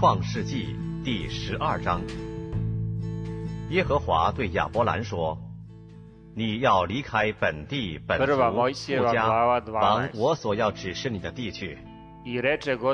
[0.00, 2.00] 创世纪第十二章，
[3.68, 5.36] 耶和华对亚伯兰说
[6.34, 8.32] ：“你要离开本地本族父
[9.12, 9.28] 家，
[9.70, 11.76] 往我所要指示你的地去。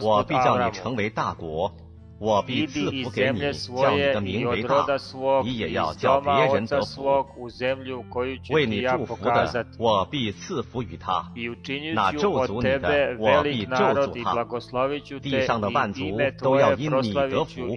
[0.02, 1.72] 我必叫你成为大国，
[2.18, 4.86] 我必赐福给你，叫你的名为大，
[5.44, 7.04] 你也要叫别人得福。
[8.50, 11.26] 为你祝福的，我必赐福于他；
[11.94, 14.46] 那咒诅你的，我必咒诅他。
[15.20, 17.76] 地上的万族都要因你得福。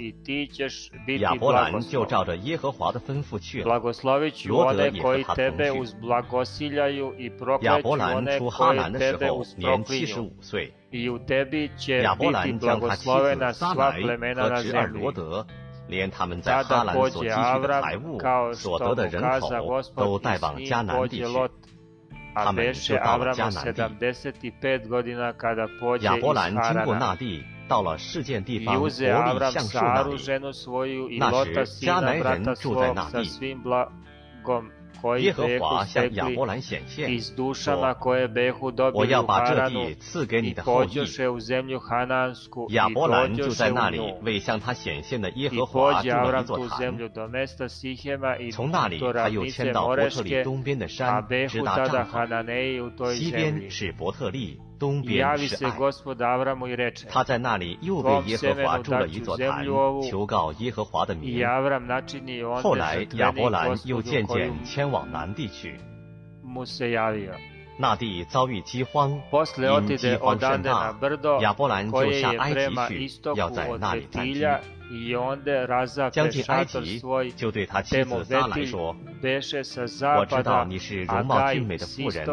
[1.20, 3.80] 亚伯兰就照着耶和华的吩咐去了，
[4.48, 5.96] 罗德也和他同去。
[7.62, 10.74] 亚伯兰出哈兰的时候，年七十五岁。
[12.02, 13.92] 亚伯兰将他妻子撒莱
[14.34, 15.46] 和侄儿罗德，
[15.88, 18.20] 连他们在哈兰所积蓄的财物、
[18.54, 21.50] 所得的人口，都带往迦南地区。
[22.34, 24.52] 他们是到了迦南地。
[26.02, 28.94] 亚伯兰经过那地，到了事件地方伯利
[29.52, 30.12] 橡树那里。
[31.20, 33.24] 那时迦南人住在那地。
[35.20, 37.10] 耶和华向亚伯兰显现，
[37.54, 37.96] 说
[38.94, 40.90] ：“我要把这地赐给你的后裔。”
[42.70, 46.80] 亚伯兰就在那里为向他显现的耶和华筑了一座塔。
[48.52, 53.16] 从那里，他又迁到伯特利东边的山，直达帐篷。
[53.16, 55.72] 西边是伯特利，东边是爱。
[57.10, 59.66] 他在那里又被耶和华筑了一座坛，
[60.10, 61.46] 求告耶和华的名。
[62.64, 65.78] 后来亚伯兰又渐渐迁往南地去，
[67.78, 69.22] 那地遭遇饥荒，
[69.82, 70.96] 因饥荒甚大，
[71.42, 74.46] 亚伯兰就下埃及去，要在那里安居。
[76.12, 77.00] 将近埃及，
[77.36, 78.96] 就对他妻子撒来说
[80.18, 82.26] ：“我知道你是容貌俊美的妇人。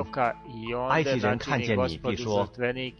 [0.88, 2.48] 埃及人看见你，必说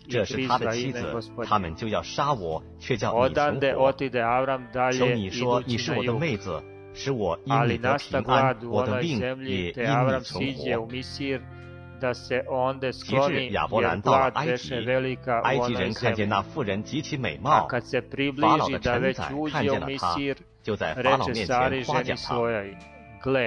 [0.09, 1.15] 这是他的妻子，
[1.47, 3.93] 他们就要杀我，却叫你存活。
[4.93, 6.63] 求你说你是我的妹子，
[6.93, 10.87] 使我因你得平安，我的命也因你存活。”
[12.93, 14.75] 其实亚伯兰到埃及
[15.43, 20.17] 埃及人看见那妇人极其美貌法老的臣子看见了他
[20.63, 22.37] 就在法老面前夸奖他。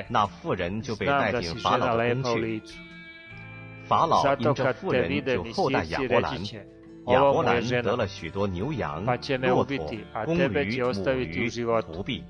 [0.10, 2.24] 那妇人就被带进法老的宫
[2.62, 2.90] 去。
[3.84, 6.44] 法老引着妇人就厚待亚伯兰
[7.08, 9.92] 亚伯兰得了许多牛羊骆驼
[10.26, 11.50] 公驴母驴
[11.82, 12.24] 徒婢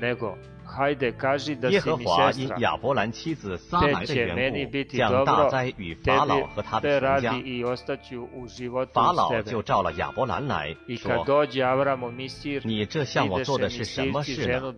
[0.00, 0.06] 婢。
[0.06, 12.60] Nego, hajde kaži da si mi sestra, 亚伯兰妻子撒来的缘故降大灾与法老和他的 u životu 法老.就召了亚伯兰来说 kad：“ dođe Avram u Misir,
[12.64, 14.74] 你这向我做的是什么事呢.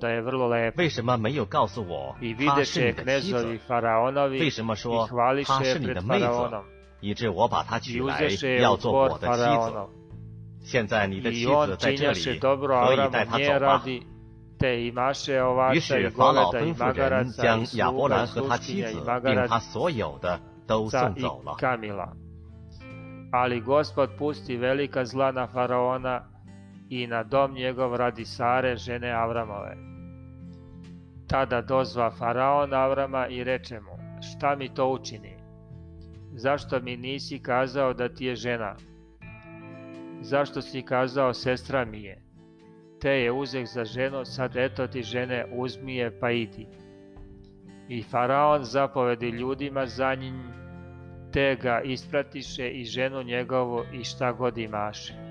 [0.77, 2.17] 为什么没有告诉我
[2.47, 3.59] 她是你的妻子？
[4.39, 5.09] 为什么说
[5.45, 6.27] 她是你的妹子，
[7.01, 8.29] 以致我把她娶来
[8.61, 9.73] 要做我的妻子？
[10.63, 13.85] 现在你的妻子在这里，可以带她走吧。
[14.66, 18.18] radi, te imaše 于 ovaca i 是法老 goveda i 吩咐人 magaraca 将 i 亚伯 sluga i
[18.18, 21.58] 兰和他妻 sluškinja 子 i 并他 magaraca 所有的都送 i 走了。
[21.60, 22.14] kamila.
[23.32, 26.22] Ali gospod pusti velika zla na faraona
[26.90, 29.78] i na dom njegov radi Sare, žene Avramove.
[31.28, 35.38] Tada dozva faraon Avrama i reče mu, šta mi to učini?
[36.34, 38.76] Zašto mi nisi kazao da ti je žena?
[40.22, 42.22] Zašto si kazao sestra mi je?
[43.01, 46.67] Te je uzeh za ženu, sad eto ti žene, uzmi je pa idi.
[47.89, 50.43] I faraon zapovedi ljudima za njim,
[51.33, 55.26] te ga ispratiše i ženu njegovu i šta god imaše.